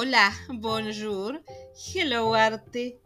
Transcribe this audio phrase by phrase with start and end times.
[0.00, 1.42] Hola, bonjour,
[1.92, 3.00] hello arte.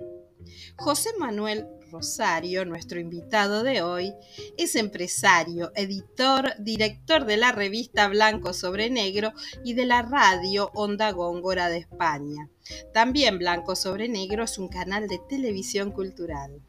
[0.77, 4.13] José Manuel Rosario, nuestro invitado de hoy,
[4.59, 9.33] es empresario, editor, director de la revista Blanco sobre Negro
[9.65, 12.51] y de la radio Onda Góngora de España.
[12.93, 16.61] También Blanco sobre Negro es un canal de televisión cultural.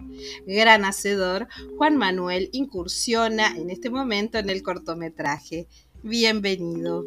[0.47, 5.67] Gran hacedor, Juan Manuel incursiona en este momento en el cortometraje.
[6.01, 7.03] Bienvenido.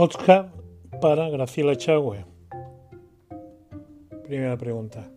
[0.00, 0.48] Podcast
[1.02, 2.24] para Graciela Chagüe.
[4.24, 5.10] Primera pregunta.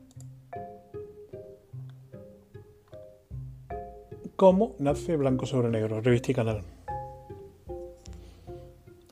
[4.36, 6.64] ¿Cómo nace Blanco sobre Negro, revista y canal?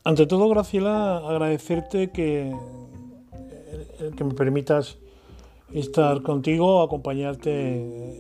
[0.04, 2.54] Ante todo, Graciela, agradecerte que,
[4.18, 4.98] que me permitas
[5.72, 7.78] estar contigo, acompañarte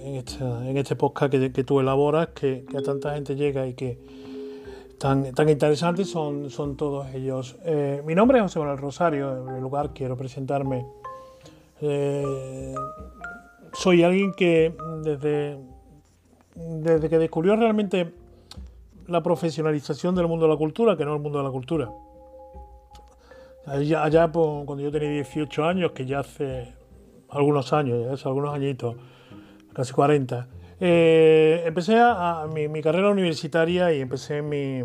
[0.08, 3.99] en, en este podcast que, tú elaboras, que, que a tanta gente llega y que
[5.02, 7.57] tan, tan interesantes son, son todos ellos.
[7.66, 10.85] Eh, mi nombre es José Manuel Rosario, en primer lugar quiero presentarme.
[11.81, 12.75] Eh,
[13.73, 15.58] soy alguien que desde,
[16.53, 18.13] desde que descubrió realmente
[19.08, 21.89] la profesionalización del mundo de la cultura, que no el mundo de la cultura.
[23.65, 26.75] Allá, allá cuando yo tenía 18 años, que ya hace
[27.30, 28.95] algunos años, ya hace algunos añitos,
[29.73, 30.47] casi 40,
[30.83, 34.81] eh, empecé a, mi, carrera universitaria y empecé mi,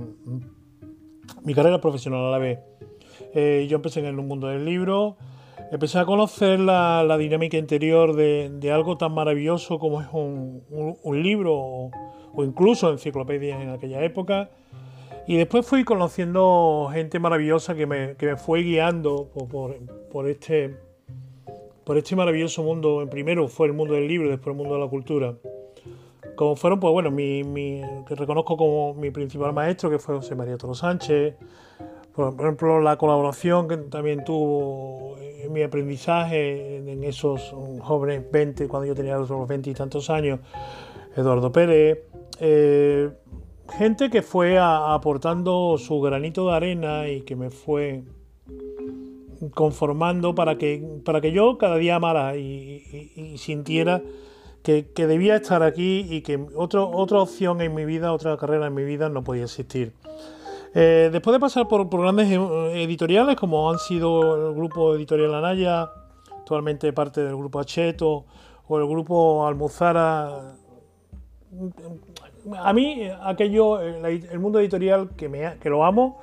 [1.43, 2.59] mi carrera profesional a la vez.
[3.33, 5.17] Eh, yo empecé en el mundo del libro,
[5.73, 10.63] empecé a conocer la, la dinámica interior de, de, algo tan maravilloso como es un,
[11.03, 14.51] un, libro o, incluso enciclopedias en aquella época.
[15.27, 19.77] Y después fui conociendo gente maravillosa que me, que me fue guiando por, por,
[20.13, 20.77] por, este,
[21.85, 23.09] por este maravilloso mundo.
[23.11, 25.37] Primero fue el mundo del libro, después el mundo de la cultura
[26.37, 30.57] como fueron, pues bueno, mi, mi, reconozco como mi principal maestro, que fue José María
[30.57, 31.35] Toro Sánchez,
[32.15, 38.87] por, ejemplo, la colaboración que también tuvo en mi aprendizaje en esos jóvenes 20, cuando
[38.87, 40.41] yo tenía los 20 y tantos años,
[41.15, 41.99] Eduardo Pérez,
[42.41, 43.11] eh,
[43.77, 48.05] gente que fue aportando su granito de arena y que me fue
[49.53, 54.03] conformando para que, para que yo cada día amara y sintiera
[54.67, 58.75] que, debía estar aquí y que otro, otra opción en mi vida, otra carrera en
[58.75, 59.93] mi vida no podía existir.
[60.75, 65.89] Eh, después de pasar por, grandes eh, editoriales como han sido el grupo editorial Anaya,
[66.37, 68.25] actualmente parte del grupo Acheto
[68.67, 70.57] o el grupo Almuzara,
[72.59, 76.21] a mí aquello, el mundo editorial que, me, que lo amo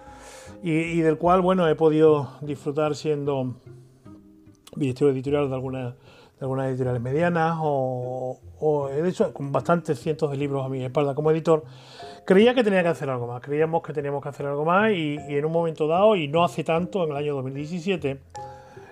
[0.62, 3.56] y, del cual bueno he podido disfrutar siendo
[4.76, 5.96] director editorial de algunas
[6.40, 8.40] algunas editoriales medianas o,
[8.94, 11.64] de hecho con bastantes cientos de libros a mi espalda como editor,
[12.26, 15.18] creía que tenía que hacer algo más, creíamos que teníamos que hacer algo más y,
[15.18, 18.20] en un momento dado, y no hace tanto, en el año 2017,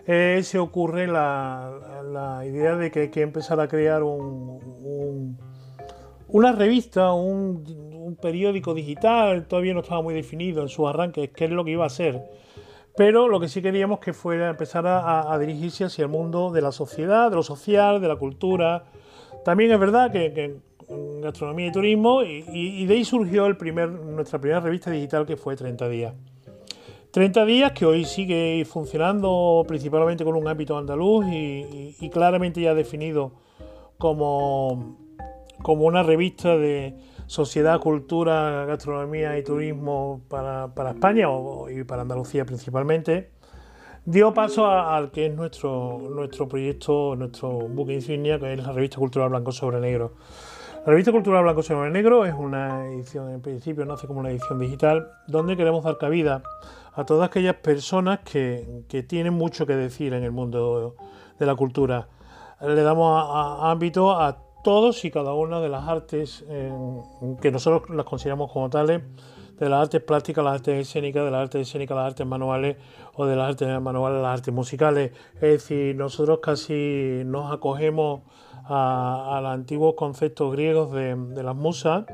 [0.07, 5.37] eh, se ocurre la, idea de que hay que empezar a crear un,
[6.27, 7.63] una revista, un,
[7.93, 11.71] un periódico digital, todavía no estaba muy definido en su arranque, qué es lo que
[11.71, 12.21] iba a ser
[12.95, 16.71] pero lo que sí queríamos que fuera empezar a, dirigirse hacia el mundo de la
[16.71, 18.83] sociedad, de lo social, de la cultura.
[19.45, 20.57] También es verdad que,
[21.21, 26.13] gastronomía y turismo, y, de ahí surgió nuestra primera revista digital que fue 30 días.
[27.11, 33.33] 30 días que hoy sigue funcionando principalmente con un ámbito andaluz y, claramente ya definido
[33.97, 34.97] como,
[35.61, 36.95] como una revista de,
[37.31, 41.27] sociedad, cultura, gastronomía y turismo para, España
[41.69, 43.31] y para Andalucía principalmente,
[44.03, 48.97] dio paso al que es nuestro, nuestro proyecto, nuestro buque insignia, que es la revista
[48.97, 50.15] Cultural Blanco sobre Negro.
[50.85, 54.59] La revista Cultural Blanco sobre Negro es una edición, en principio nace como una edición
[54.59, 56.43] digital, donde queremos dar cabida
[56.93, 60.97] a todas aquellas personas que, que tienen mucho que decir en el mundo
[61.39, 62.09] de la cultura.
[62.59, 63.25] Le damos
[63.61, 66.45] ámbito a todos y cada una de las artes
[67.41, 69.01] que nosotros las consideramos como tales,
[69.59, 72.77] de las artes plásticas, las artes escénicas, de las artes escénicas, las artes manuales
[73.13, 75.11] o de las artes manuales, las artes musicales.
[75.35, 78.21] Es decir, nosotros casi nos acogemos
[78.65, 82.05] a, los antiguos conceptos griegos de, las musas,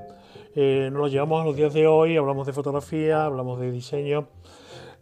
[0.56, 4.28] eh, nos los llevamos a los días de hoy, hablamos de fotografía, hablamos de diseño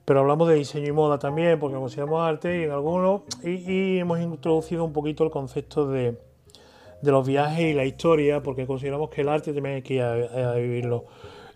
[0.06, 4.20] pero hablamos de diseño y moda también, porque consideramos arte y en algunos, y hemos
[4.20, 6.16] introducido un poquito el concepto de,
[7.02, 10.02] de los viajes y la historia, porque consideramos que el arte también hay que ir
[10.02, 11.06] a, vivirlo.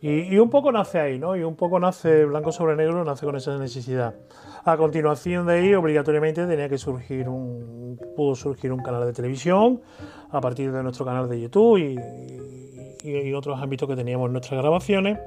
[0.01, 1.35] Y, un poco nace ahí, ¿no?
[1.35, 4.15] Y un poco nace blanco sobre negro, nace con esa necesidad.
[4.63, 9.81] A continuación de ahí, obligatoriamente tenía que surgir un, pudo surgir un canal de televisión
[10.31, 14.61] a partir de nuestro canal de YouTube y, y, otros ámbitos que teníamos en nuestras
[14.61, 15.19] grabaciones.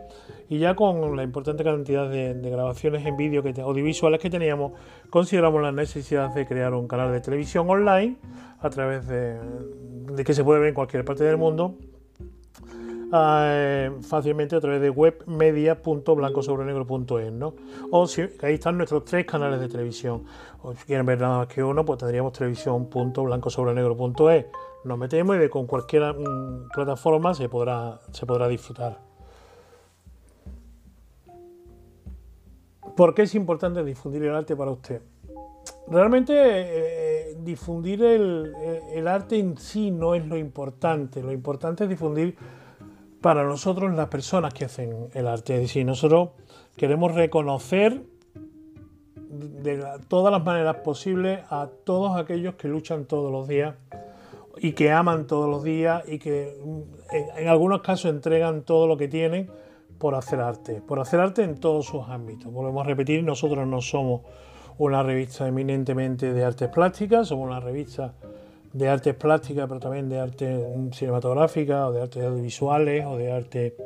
[0.53, 4.73] Y ya con la importante cantidad de, grabaciones en vídeo audiovisuales que teníamos,
[5.09, 8.19] consideramos la necesidad de crear un canal de televisión online
[8.61, 9.39] a través de,
[10.23, 11.79] que se puede ver en cualquier parte del mundo
[13.15, 17.55] eh, fácilmente a través de webmedia.blancosobrenegro.es, ¿no?
[17.91, 20.25] O si ahí están nuestros tres canales de televisión.
[20.61, 24.45] O si quieren ver nada más que uno, pues tendríamos televisión.blancosobrenegro.es.
[24.85, 29.12] Nos metemos y con cualquier mm, plataforma se podrá, se podrá disfrutar.
[32.97, 35.03] ¿Por qué es importante difundir el arte para usted?
[35.89, 38.53] Realmente eh, difundir el,
[38.93, 42.37] el, arte en sí no es lo importante, lo importante es difundir
[43.21, 45.55] para nosotros las personas que hacen el arte.
[45.55, 46.31] Es decir, nosotros
[46.77, 48.03] queremos reconocer
[49.17, 53.75] de todas las maneras posibles a todos aquellos que luchan todos los días
[54.59, 56.59] y que aman todos los días y que
[57.11, 59.51] en, algunos casos entregan todo lo que tienen
[60.03, 62.53] por hacer arte, por hacer arte en todos sus ámbitos.
[62.53, 64.23] Volvemos a repetir, nosotros no somos
[64.79, 68.13] una revista eminentemente de artes plásticas, somos una revista
[68.73, 73.77] de artes plásticas, pero también de arte cinematográfica, o de artes audiovisuales, o de arte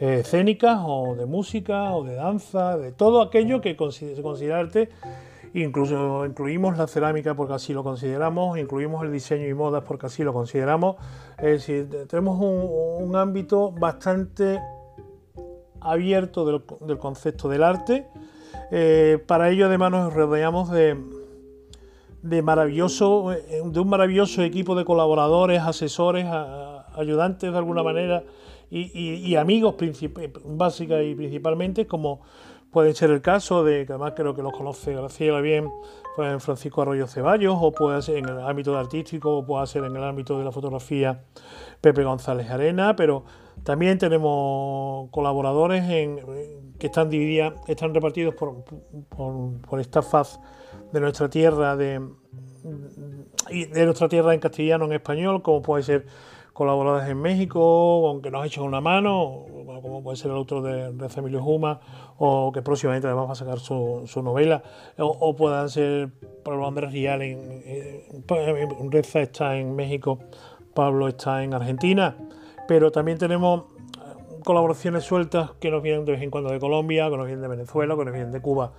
[0.00, 4.88] eh, escénicas, o de música, o de danza, de todo aquello que se considera arte.
[5.54, 10.24] Incluso incluimos la cerámica porque así lo consideramos, incluimos el diseño y modas porque así
[10.24, 10.96] lo consideramos.
[11.38, 14.60] Es decir, tenemos un, ámbito bastante
[15.80, 18.06] abierto del, concepto del arte.
[18.70, 20.96] Eh, para ello además nos rodeamos de,
[22.22, 26.26] de maravilloso, eh, de un maravilloso equipo de colaboradores, asesores,
[26.94, 28.24] ayudantes de alguna manera
[28.70, 29.74] y, amigos
[30.44, 32.20] básicas y principalmente, como
[32.70, 35.68] puede ser el caso de, que además creo que los conoce Graciela bien,
[36.14, 39.96] pues Francisco Arroyo Ceballos, o puede ser en el ámbito artístico, o puede ser en
[39.96, 41.24] el ámbito de la fotografía
[41.80, 43.24] Pepe González Arena, pero
[43.64, 45.84] también tenemos colaboradores
[46.78, 48.64] que están divididos, están repartidos por,
[49.68, 50.40] por, esta faz
[50.92, 52.00] de nuestra tierra, de,
[53.84, 56.06] nuestra tierra en castellano, en español, como puede ser
[56.52, 59.44] colaboradores en México, aunque nos hecho una mano,
[59.82, 61.80] como puede ser el autor de, de Emilio Juma,
[62.18, 64.62] o que próximamente además va a sacar su, novela,
[64.98, 66.10] o, puedan ser
[66.44, 67.62] Pablo Andrés Rial, en,
[68.26, 70.18] en, Reza está en México,
[70.74, 72.16] Pablo está en Argentina,
[72.70, 73.64] pero también tenemos
[74.44, 77.48] colaboraciones sueltas que nos vienen de vez en cuando de Colombia, que nos vienen de
[77.48, 78.70] Venezuela, que nos vienen de Cuba.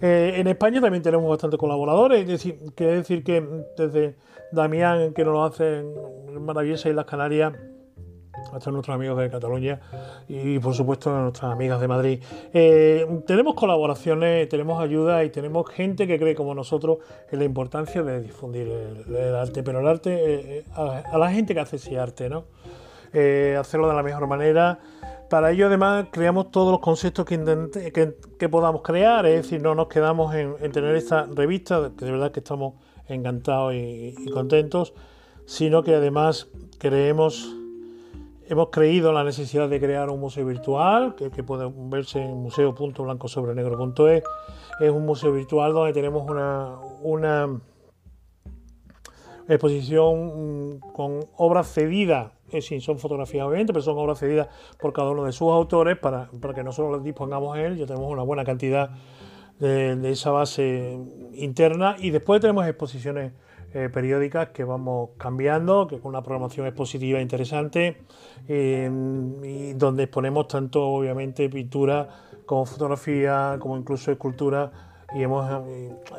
[0.00, 3.46] Eh, en España también tenemos bastantes colaboradores, es decir, quiere decir que
[3.76, 4.16] desde
[4.52, 7.52] Damián, que nos lo hace en Maravillosa y las Canarias,
[8.54, 9.80] hasta nuestros amigos de Cataluña
[10.28, 12.22] y por supuesto nuestras amigas de Madrid.
[12.54, 17.00] Eh, tenemos colaboraciones, tenemos ayuda y tenemos gente que cree como nosotros
[17.30, 21.60] en la importancia de difundir el, arte, pero el arte, eh, a, la gente que
[21.60, 22.44] hace ese arte, ¿no?
[23.58, 24.78] Hacerlo de la mejor manera
[25.28, 30.32] para ello, además, creamos todos los conceptos que, podamos crear, es decir, no nos quedamos
[30.34, 32.74] en, tener esta revista, que de verdad que estamos
[33.08, 34.94] encantados y, contentos,
[35.44, 36.48] sino que además
[36.78, 37.56] creemos,
[38.48, 44.22] hemos creído la necesidad de crear un museo virtual, que, puede verse en museo.blancosobrenegro.es.
[44.78, 47.60] Es un museo virtual donde tenemos una, una
[49.48, 54.48] exposición mm, con obras cedidas es son fotografías obviamente, pero son obras cedidas
[54.78, 58.10] por cada uno de sus autores para, para que nosotros las dispongamos él, ya tenemos
[58.10, 58.90] una buena cantidad
[59.58, 60.98] de, esa base
[61.34, 61.96] interna.
[61.98, 63.32] Y después tenemos exposiciones
[63.74, 67.98] eh, periódicas que vamos cambiando, que con una programación expositiva interesante
[68.48, 68.90] eh,
[69.42, 72.08] y donde exponemos tanto obviamente pintura
[72.46, 74.70] como fotografía, como incluso escultura
[75.14, 75.64] y hemos,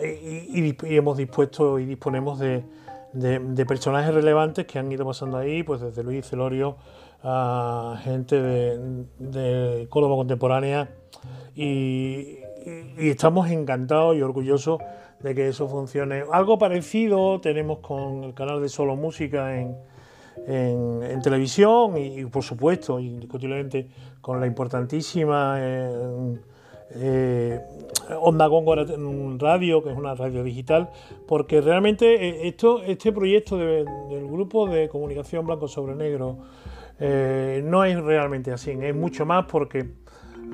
[0.02, 2.64] eh, y hemos dispuesto y disponemos de
[3.14, 6.78] de, personajes relevantes que han ido pasando ahí, pues desde Luis Celorio
[7.24, 10.90] a gente de, de Córdoba contemporánea
[11.56, 12.40] y,
[12.98, 14.80] estamos encantados y orgullosos
[15.22, 16.24] de que eso funcione.
[16.32, 19.78] Algo parecido tenemos con el canal de Solo Música en,
[20.46, 23.90] en, televisión y, por supuesto, indiscutiblemente,
[24.22, 25.56] con la importantísima...
[25.60, 26.38] Eh,
[26.92, 27.60] eh,
[28.22, 28.86] Onda Góngora
[29.38, 30.90] Radio, que es una radio digital,
[31.28, 36.38] porque realmente eh, esto, este proyecto del grupo de comunicación blanco sobre negro
[37.00, 39.90] eh, no es realmente así, es mucho más porque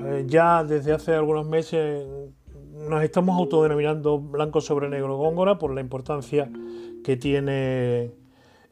[0.04, 2.06] eh, ya desde hace algunos meses
[2.72, 6.50] nos estamos autodenominando blanco sobre negro Góngora por la importancia
[7.04, 8.10] que tiene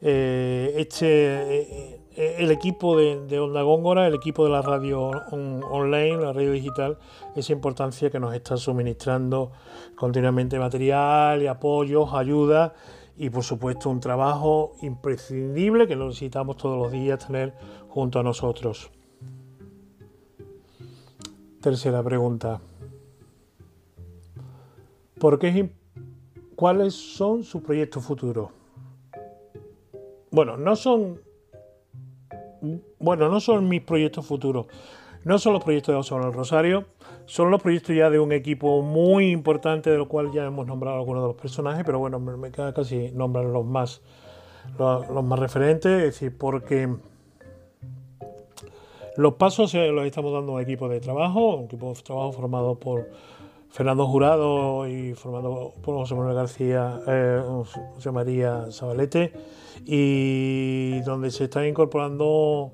[0.01, 6.97] este, el equipo de, Onda Góngora, el equipo de la radio online, la radio digital,
[7.35, 9.51] esa importancia que nos está suministrando
[9.95, 12.73] continuamente material y apoyos, ayuda
[13.17, 17.53] y por supuesto un trabajo imprescindible que lo necesitamos todos los días tener
[17.89, 18.91] junto a nosotros.
[21.61, 22.59] Tercera pregunta.
[25.19, 25.71] ¿Por qué,
[26.55, 28.49] ¿Cuáles son sus proyectos futuros?
[30.31, 31.21] Bueno, no son
[32.99, 34.67] bueno, no son mis proyectos futuros,
[35.23, 36.85] no son los proyectos de José Manuel Rosario,
[37.25, 40.97] son los proyectos ya de un equipo muy importante, de lo cual ya hemos nombrado
[40.97, 44.01] algunos de los personajes, pero bueno, me, queda casi nombrar los más,
[44.77, 46.93] los, más referentes, es decir, porque
[49.15, 52.75] los pasos los estamos dando a un equipo de trabajo, un equipo de trabajo formado
[52.75, 53.09] por
[53.69, 57.41] Fernando Jurado y formado por José Manuel García, eh,
[57.95, 59.33] José María Zabalete,
[59.85, 62.73] y donde se están incorporando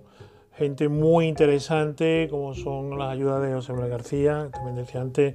[0.60, 5.34] gente muy interesante, como son las ayudas de José Manuel García, también decía antes,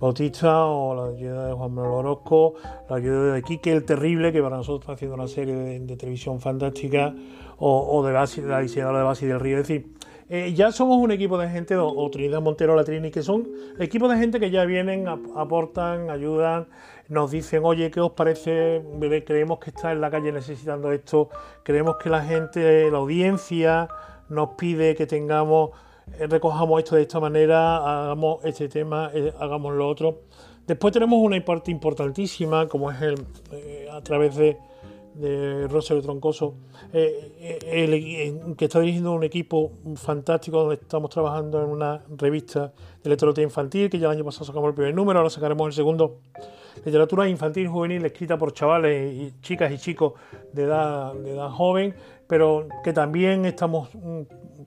[0.00, 2.54] Bautista, o la ayuda de Juan Manuel Orozco,
[2.88, 6.40] la ayuda de Quique el Terrible, que para nosotros está haciendo una serie de, televisión
[6.40, 7.14] fantástica,
[7.58, 9.58] o, de, la diseñadora de Basi del Río.
[9.58, 9.68] Es
[10.34, 14.10] eh, ya somos un equipo de gente, o, Trinidad Montero la Trini, que son equipos
[14.10, 16.68] de gente que ya vienen, aportan, ayudan,
[17.10, 18.82] nos dicen, oye, ¿qué os parece?
[19.26, 21.28] Creemos que está en la calle necesitando esto,
[21.62, 23.88] creemos que la gente, la audiencia
[24.30, 25.72] nos pide que tengamos,
[26.18, 30.20] eh, recojamos esto de esta manera, hagamos este tema, eh, hagamos lo otro.
[30.66, 33.26] Después tenemos una parte importantísima, como es el,
[33.92, 34.56] a través de
[35.14, 36.54] de Rosario Troncoso,
[36.92, 43.10] eh, eh, que está dirigiendo un equipo fantástico donde estamos trabajando en una revista de
[43.10, 46.18] literatura infantil, que ya el año pasado sacamos el primer número, ahora sacaremos el segundo.
[46.84, 50.14] Literatura infantil juvenil escrita por chavales y chicas y chicos
[50.52, 51.94] de edad, de edad joven,
[52.26, 54.22] pero que también estamos mm,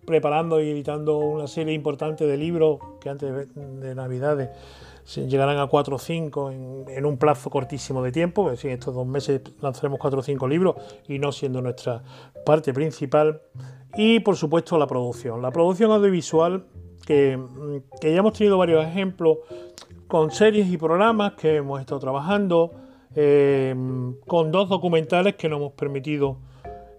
[0.06, 4.50] preparando y editando una serie importante de libros que antes de Navidades
[5.14, 9.42] llegarán a 4 o 5 en, un plazo cortísimo de tiempo, en estos dos meses
[9.62, 10.76] lanzaremos 4 o 5 libros
[11.08, 12.02] y no siendo nuestra
[12.46, 13.42] parte principal.
[13.96, 15.42] Y por supuesto la producción.
[15.42, 16.66] La producción audiovisual,
[17.06, 17.40] que,
[18.02, 19.38] que ya hemos tenido varios ejemplos
[20.08, 22.72] con series y programas que hemos estado trabajando,
[23.16, 23.74] eh,
[24.28, 26.38] con dos documentales que nos hemos permitido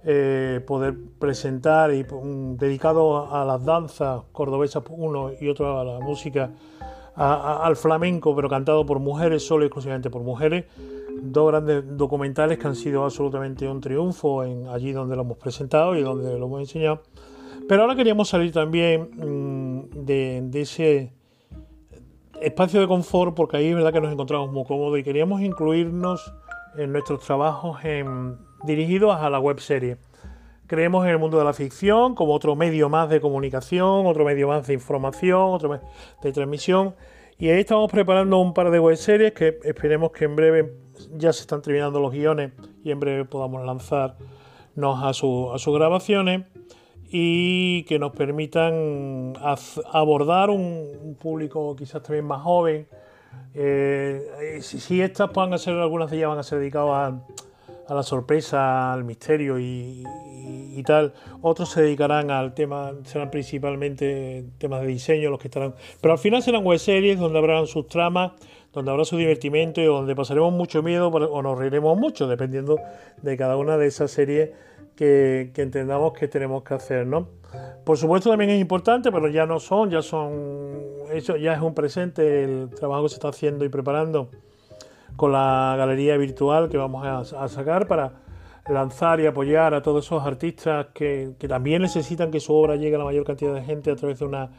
[0.08, 2.06] eh, poder presentar y
[2.56, 6.52] dedicados a las danzas cordobesas uno y otro a la música
[7.16, 10.66] al flamenco, pero cantado por mujeres, solo y exclusivamente por mujeres.
[11.22, 16.02] Dos grandes documentales que han sido absolutamente un triunfo allí donde lo hemos presentado y
[16.02, 17.02] donde lo hemos enseñado.
[17.68, 21.12] Pero ahora queríamos salir también mm, de, ese
[22.40, 26.32] espacio de confort, porque ahí es verdad que nos encontramos muy cómodos y queríamos incluirnos
[26.76, 27.78] en nuestros trabajos
[28.64, 29.96] dirigidos a la web serie.
[30.66, 34.48] Creemos en el mundo de la ficción como otro medio más de comunicación, otro medio
[34.48, 35.84] más de información, otro medio
[36.22, 36.94] de transmisión.
[37.38, 40.74] Y ahí estamos preparando un par de web series que esperemos que en breve
[41.16, 44.16] ya se están terminando los guiones y en breve podamos lanzarnos
[45.02, 46.46] a, a sus grabaciones
[47.08, 49.34] y que nos permitan
[49.92, 52.88] abordar un, público quizás también más joven.
[53.54, 57.26] Eh, si, si, estas puedan ser, algunas de ellas van a ser dedicadas a
[57.88, 60.04] a la sorpresa, al misterio y,
[60.86, 61.14] tal.
[61.40, 65.74] Otros se dedicarán al tema, serán principalmente temas de diseño los que estarán.
[66.00, 68.32] Pero al final serán web series donde habrán sus tramas,
[68.72, 72.78] donde habrá su divertimento y donde pasaremos mucho miedo o nos reiremos mucho, dependiendo
[73.22, 74.50] de cada una de esas series
[74.94, 77.28] que, entendamos que tenemos que hacer, ¿no?
[77.84, 80.80] Por supuesto también es importante, pero ya no son, ya son,
[81.12, 84.30] eso ya es un presente el trabajo que se está haciendo y preparando
[85.14, 88.12] con la galería virtual que vamos a, sacar para
[88.68, 92.98] lanzar y apoyar a todos esos artistas que, también necesitan que su obra llegue a
[92.98, 94.50] la mayor cantidad de gente a través de una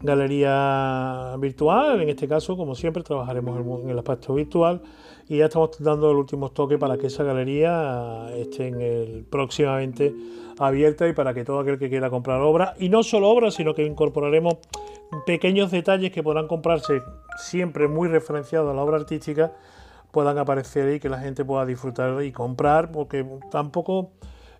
[0.00, 2.02] galería virtual.
[2.02, 4.82] En este caso, como siempre, trabajaremos en el aspecto virtual
[5.28, 10.14] y ya estamos dando el último toque para que esa galería esté próximamente
[10.58, 13.74] abierta y para que todo aquel que quiera comprar obra, y no solo obras, sino
[13.74, 14.58] que incorporaremos
[15.26, 17.02] pequeños detalles que podrán comprarse
[17.38, 19.52] siempre muy referenciados a la obra artística
[20.14, 24.12] puedan aparecer y que la gente pueda disfrutar y comprar, porque tampoco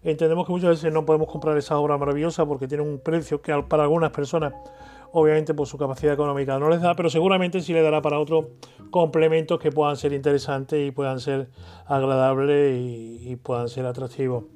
[0.03, 3.55] entendemos que muchas veces no podemos comprar esa obra maravillosa porque tiene un precio que
[3.69, 4.53] para algunas personas,
[5.13, 8.47] obviamente por su capacidad económica no les da, pero seguramente sí le dará para otros
[8.91, 11.49] complementos que puedan ser interesantes y puedan ser
[11.87, 14.47] agradables y, puedan ser atractivos.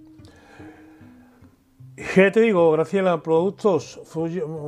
[2.15, 3.23] ¿Qué te digo, Graciela?
[3.23, 4.01] Productos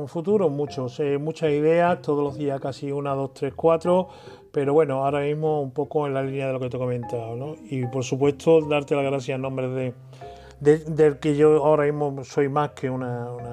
[0.07, 4.09] futuros, muchos, eh, muchas ideas, todos los días casi una, dos, tres, cuatro.
[4.51, 7.35] Pero bueno, ahora mismo un poco en la línea de lo que te he comentado,
[7.35, 7.55] ¿no?
[7.69, 9.93] Y por supuesto, darte las gracias en nombre de,
[10.59, 13.51] del que yo ahora mismo soy más que una, una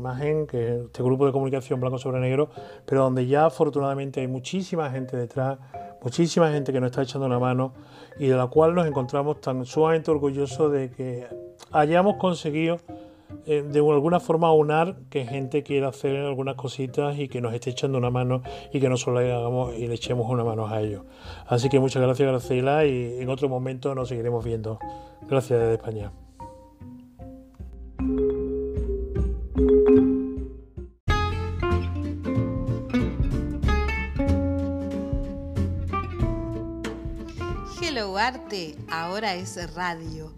[0.00, 2.50] imagen, que es este grupo de comunicación blanco sobre negro,
[2.86, 5.58] pero donde ya afortunadamente hay muchísima gente detrás,
[6.02, 7.72] muchísima gente que nos está echando una mano
[8.18, 11.26] y de la cual nos encontramos tan sumamente orgullosos de que
[11.72, 12.78] hayamos conseguido
[13.46, 17.70] eh, de alguna forma unar que gente quiera hacer algunas cositas y que nos esté
[17.70, 21.04] echando una mano y que nosotros le hagamos y le echemos una mano a ellos.
[21.46, 24.78] Así que muchas gracias Graciela y en otro momento nos seguiremos viendo.
[25.28, 26.12] Gracias desde España.
[37.82, 40.32] Hello Arte, ahora es radio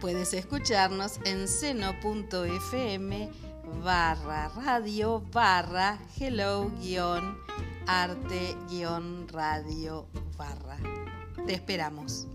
[0.00, 3.30] Puedes escucharnos en seno.fm
[3.82, 7.36] barra radio barra hello guion
[7.86, 10.78] arte guion radio barra.
[11.46, 12.28] Te esperamos.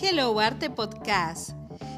[0.00, 1.50] Hello Arte Podcast,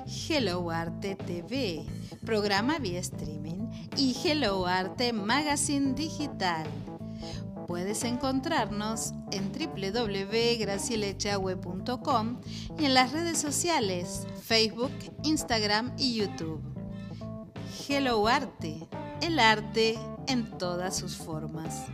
[0.06, 1.84] Hello Arte TV,
[2.24, 3.55] programa vía streaming
[3.96, 6.66] y Hello Arte Magazine Digital.
[7.66, 12.40] Puedes encontrarnos en www.gracielechagüe.com
[12.78, 14.92] y en las redes sociales Facebook,
[15.24, 16.62] Instagram y YouTube.
[17.88, 18.86] Hello Arte,
[19.22, 21.86] el arte en todas sus formas.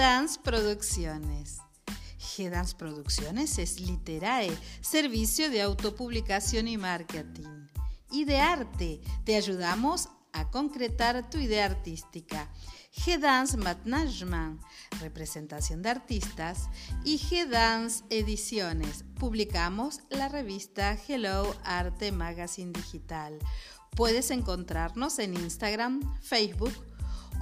[0.00, 1.58] G-Dance Producciones.
[2.18, 7.66] G-Dance Producciones es Literae, servicio de autopublicación y marketing.
[8.10, 12.50] Y de arte, te ayudamos a concretar tu idea artística.
[12.96, 14.62] G-Dance Management,
[15.00, 16.70] representación de artistas.
[17.04, 23.38] Y G-Dance Ediciones, publicamos la revista Hello Arte Magazine Digital.
[23.90, 26.72] Puedes encontrarnos en Instagram, Facebook